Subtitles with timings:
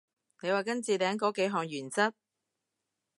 [0.41, 2.13] 你話跟置頂嗰幾項原則？